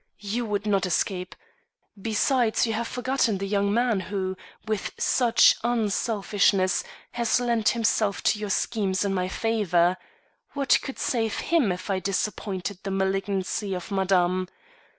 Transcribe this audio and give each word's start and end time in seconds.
you 0.17 0.43
would 0.47 0.65
not 0.65 0.87
escape. 0.87 1.35
Besides, 2.01 2.65
you 2.65 2.73
have 2.73 2.87
forgotten 2.87 3.37
the 3.37 3.45
young 3.47 3.71
man 3.71 3.99
who, 3.99 4.35
with 4.67 4.91
such 4.97 5.55
unselfishness, 5.63 6.83
has 7.11 7.39
lent 7.39 7.69
himself 7.69 8.23
to 8.23 8.39
your 8.39 8.49
schemes 8.49 9.05
in 9.05 9.13
my 9.13 9.27
favor. 9.27 9.97
What 10.53 10.79
could 10.81 10.97
save 10.97 11.35
him 11.37 11.71
if 11.71 11.91
I 11.91 11.99
disappointed 11.99 12.79
the 12.81 12.89
malignancy 12.89 13.75
of 13.75 13.91
Madame. 13.91 14.47